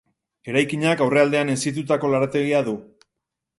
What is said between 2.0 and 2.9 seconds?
lorategia du.